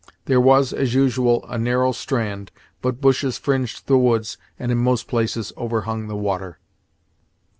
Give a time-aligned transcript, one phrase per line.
[0.25, 2.51] There was, as usual, a narrow strand,
[2.81, 6.57] but bushes fringed the woods, and in most places overhung the water.